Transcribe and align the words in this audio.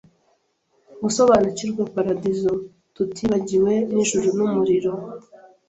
gusobanukirwa 1.03 1.83
paradizo 1.95 2.51
tutibagiwe 2.95 3.73
n'ijuru 3.93 4.27
n'umuriro 4.37 4.91